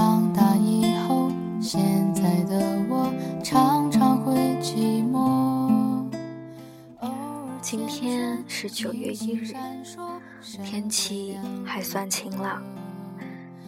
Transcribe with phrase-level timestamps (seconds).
[0.00, 1.30] 长大以后，
[1.60, 1.78] 现
[2.14, 3.12] 在的我
[3.44, 4.32] 常常会
[4.62, 6.08] 寂寞。
[7.60, 9.52] 今天是九月一日，
[10.64, 12.62] 天气还算晴朗。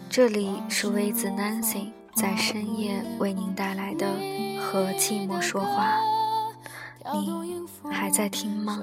[0.09, 4.07] 这里是 with nancy，在深夜为您带来的
[4.59, 5.99] 《和寂寞说话》，
[7.13, 8.83] 你还在听吗？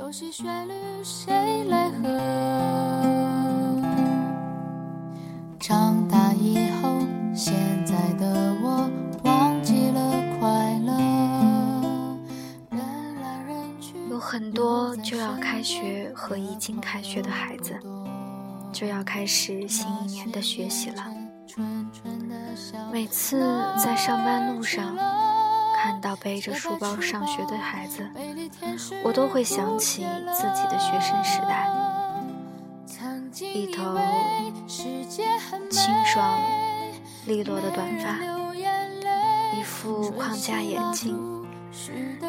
[7.39, 8.89] 现在的我
[9.23, 12.17] 忘记了快乐。
[14.09, 17.79] 有很多就要开学和已经开学的孩子，
[18.73, 21.01] 就要开始新一年的学习了。
[22.91, 23.39] 每次
[23.81, 24.93] 在上班路上
[25.77, 28.05] 看到背着书包上学的孩子，
[29.01, 31.73] 我都会想起自己的学生时代。
[33.41, 33.97] 一头
[35.69, 36.37] 清爽
[37.29, 38.17] 利落的短发，
[39.55, 41.15] 一副框架眼镜，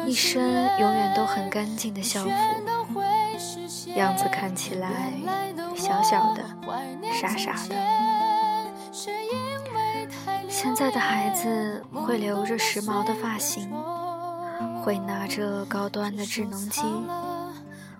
[0.05, 2.29] 一身永远都很干净的校服，
[3.95, 5.11] 样子看起来
[5.75, 6.43] 小小的、
[7.19, 7.75] 傻傻的。
[10.47, 13.73] 现在的孩子会留着时髦的发型，
[14.83, 16.83] 会拿着高端的智能机，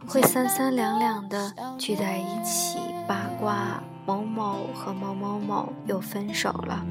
[0.08, 2.78] 会三三两两的聚在一起
[3.08, 6.86] 八卦某某和某某某又分手了，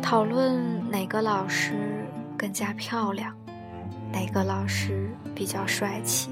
[0.00, 3.34] 讨论哪个老师更加漂亮，
[4.12, 6.30] 哪个老师比较帅气，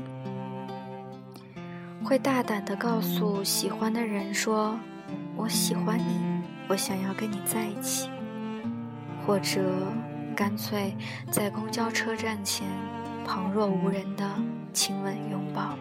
[2.04, 4.78] 会大胆的告诉喜欢的人说
[5.36, 6.38] ：“我喜欢你。”
[6.70, 8.10] 我想要跟你在一起，
[9.26, 9.62] 或者
[10.36, 10.94] 干脆
[11.30, 12.68] 在公交车站前
[13.24, 14.30] 旁若无人的
[14.74, 15.74] 亲吻拥抱。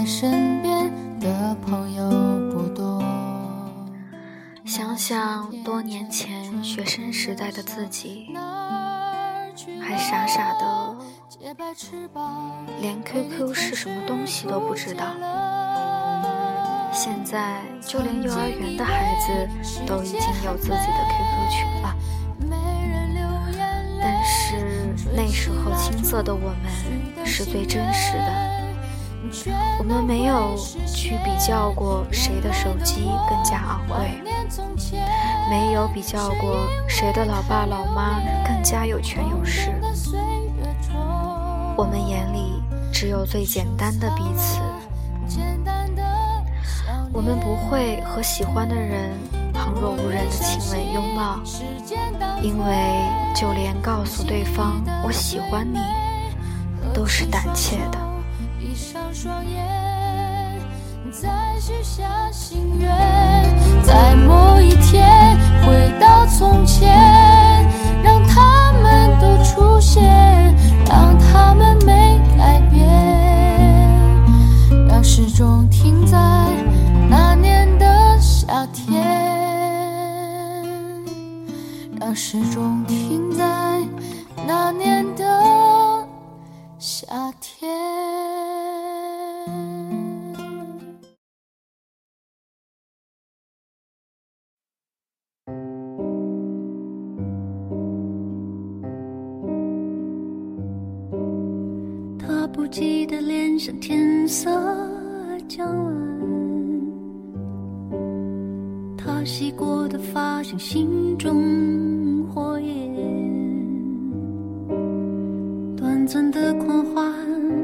[0.00, 0.90] 在身边
[1.20, 2.08] 的朋友
[2.50, 3.04] 不多。
[4.64, 8.34] 想想多年前学生时代的自己，
[9.78, 10.96] 还傻傻的，
[12.80, 15.04] 连 QQ 是什么东西都不知道。
[16.90, 21.94] 现在就连幼儿园的孩子都已经有自己的 QQ 群了。
[24.00, 28.59] 但是那时候青涩的我们是最真实的，
[29.78, 34.22] 我们没有去比较过谁的手机更加昂贵，
[35.50, 39.70] 没有比较过谁的老爸老妈更加有权有势。
[41.76, 44.60] 我们眼里只有最简单的彼此。
[47.12, 49.10] 我们不会和喜欢的人
[49.52, 51.40] 旁若无人的亲吻拥抱，
[52.40, 52.74] 因为
[53.34, 55.78] 就连告诉对方我喜欢你
[56.94, 58.09] 都是胆怯的。
[59.22, 59.62] 双眼，
[61.10, 61.28] 再
[61.60, 62.88] 许下心愿
[63.82, 66.88] 在某一天回到从前，
[68.02, 70.02] 让他们都出现，
[70.88, 71.69] 让他们
[102.70, 104.48] 记得脸上天色
[105.48, 105.92] 将晚。
[108.96, 112.94] 他洗过的发像心中火焰，
[115.76, 117.12] 短暂的狂欢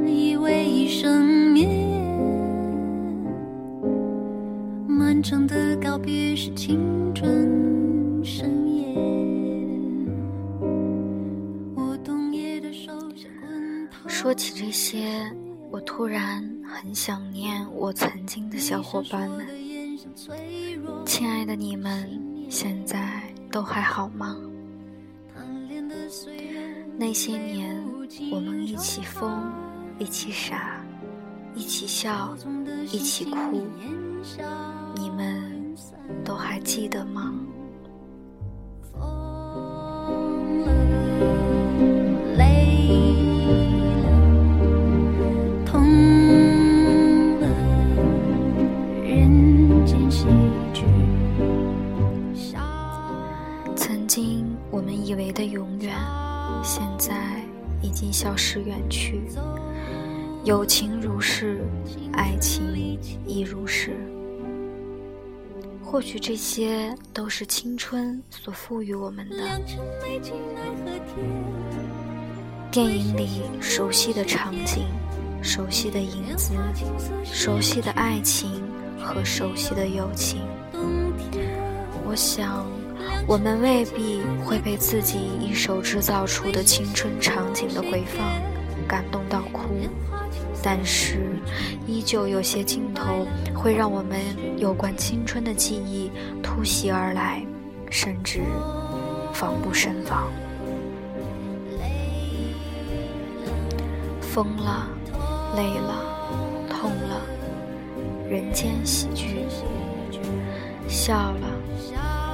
[0.08, 1.68] 以为一生灭，
[4.88, 6.80] 漫长的告别是青
[7.14, 7.65] 春
[14.18, 15.30] 说起这些，
[15.70, 19.46] 我突然很想念我曾经的小伙伴们。
[21.04, 22.08] 亲爱的你们，
[22.48, 23.22] 现在
[23.52, 24.34] 都还好吗？
[26.96, 27.78] 那些年，
[28.32, 29.52] 我们一起疯，
[29.98, 30.82] 一起傻，
[31.54, 32.34] 一起笑，
[32.90, 33.66] 一起哭，
[34.94, 35.76] 你们
[36.24, 37.34] 都还记得吗？
[60.46, 61.60] 友情如是，
[62.12, 62.62] 爱情
[63.26, 63.96] 亦如是。
[65.82, 69.36] 或许这些都是青春所赋予我们的。
[72.70, 74.84] 电影里熟悉的场景、
[75.42, 76.52] 熟悉的影子、
[77.24, 78.62] 熟悉的爱情
[79.02, 80.42] 和熟悉的友情。
[82.04, 82.64] 我想，
[83.26, 88.40] 我们未必会被自己一手制造出的青春场景的回放
[88.86, 89.64] 感动到哭。
[90.68, 91.20] 但是，
[91.86, 93.24] 依旧有些镜头
[93.54, 94.18] 会让我们
[94.58, 96.10] 有关青春的记忆
[96.42, 97.40] 突袭而来，
[97.88, 98.40] 甚至
[99.32, 100.26] 防不胜防。
[104.20, 104.88] 疯了，
[105.54, 105.94] 累了，
[106.68, 107.22] 痛了，
[108.28, 109.46] 人间喜剧；
[110.88, 111.48] 笑了，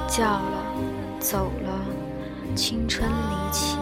[0.07, 0.75] 叫了，
[1.19, 1.85] 走了，
[2.55, 3.77] 青春离奇。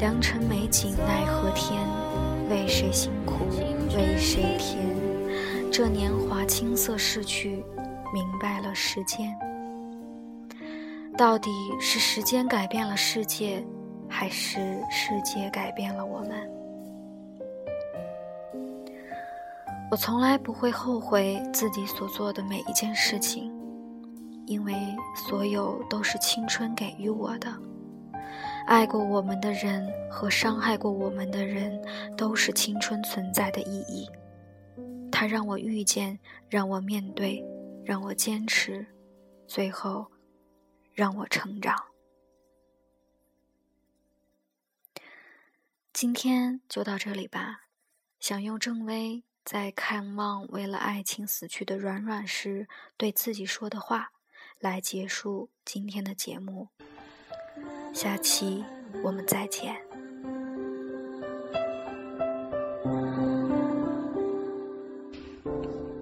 [0.00, 1.78] 良辰美景奈何天。
[2.50, 3.46] 为谁辛苦
[3.96, 4.84] 为谁甜？
[5.70, 7.64] 这年华青涩逝去，
[8.12, 9.32] 明白了时间。
[11.16, 11.48] 到底
[11.78, 13.64] 是时间改变了世界，
[14.08, 14.58] 还是
[14.90, 16.50] 世界改变了我们？
[19.92, 23.52] 我从来不会后悔自己所做的每一件事情，
[24.46, 24.74] 因为
[25.14, 27.46] 所有都是青春给予我的。
[28.66, 31.82] 爱过我们的人和伤害过我们的人，
[32.16, 34.08] 都是青春存在的意义。
[35.10, 36.18] 它让我遇见，
[36.48, 37.44] 让我面对，
[37.84, 38.86] 让我坚持，
[39.46, 40.10] 最后
[40.94, 41.76] 让我成长。
[45.92, 47.66] 今天就到这里吧。
[48.20, 54.12] 想用郑微在看望为了爱情死去的软软时对自己说的话，
[54.58, 56.68] 来结束今天的节目。
[57.92, 58.64] 下期
[59.02, 59.74] 我们再见。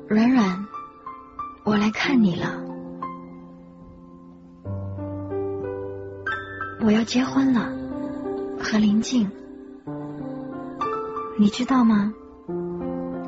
[0.07, 0.67] 软软，
[1.65, 2.63] 我来看你了。
[6.81, 7.71] 我要结婚了，
[8.59, 9.31] 和林静。
[11.39, 12.15] 你知道吗？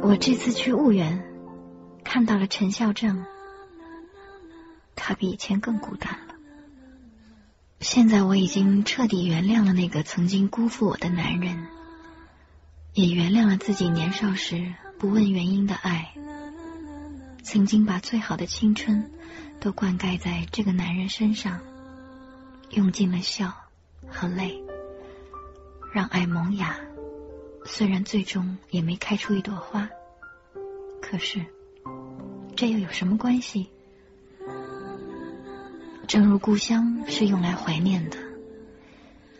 [0.02, 1.22] 我这次去婺源，
[2.04, 3.24] 看到了陈孝正。
[4.96, 6.16] 他比以前更孤单。
[7.80, 11.66] 现在我已经彻底原谅了那个曾经辜负我的男人，
[12.92, 16.12] 也原谅了自己年少时不问原因的爱。
[17.42, 19.10] 曾经把最好的青春
[19.60, 21.58] 都灌溉在这个男人身上，
[22.68, 23.54] 用尽了笑
[24.06, 24.62] 和泪，
[25.94, 26.78] 让爱萌芽。
[27.64, 29.88] 虽然最终也没开出一朵花，
[31.00, 31.44] 可是
[32.54, 33.70] 这又有什么关系？
[36.10, 38.16] 正如故乡是用来怀念的，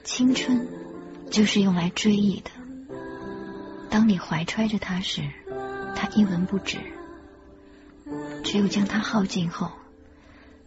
[0.05, 0.69] 青春
[1.29, 2.51] 就是用来追忆的。
[3.91, 5.23] 当你怀揣着它时，
[5.97, 6.79] 它一文不值；
[8.45, 9.73] 只有将它耗尽后，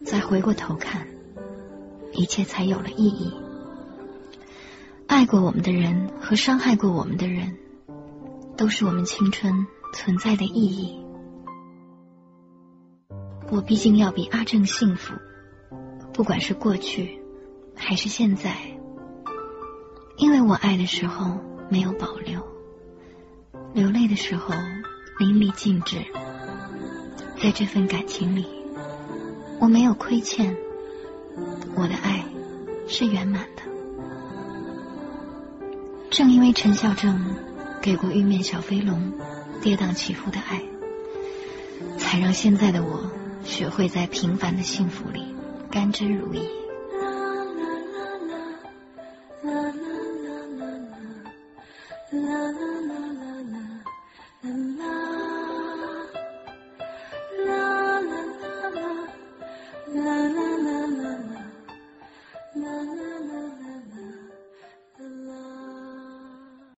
[0.04, 1.06] 再回过头看，
[2.12, 3.32] 一切才有了意义。
[5.06, 7.56] 爱过我们的人和伤害过我们的人，
[8.58, 11.02] 都是我们青春存在的意义。
[13.50, 15.14] 我毕竟要比阿正幸福。
[16.14, 17.20] 不管是过去
[17.74, 18.54] 还是现在，
[20.16, 22.40] 因为我爱的时候没有保留，
[23.72, 24.54] 流泪的时候
[25.18, 25.96] 淋漓尽致，
[27.42, 28.46] 在这份感情里，
[29.60, 30.56] 我没有亏欠，
[31.74, 32.24] 我的爱
[32.86, 33.62] 是圆满的。
[36.10, 37.34] 正因为陈孝正
[37.82, 39.12] 给过玉面小飞龙
[39.60, 40.62] 跌宕起伏的爱，
[41.98, 43.10] 才让现在的我
[43.42, 45.33] 学会在平凡的幸福里。
[45.74, 46.63] 甘之如饴。